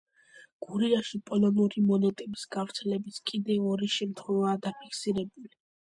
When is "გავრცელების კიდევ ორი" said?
2.57-3.91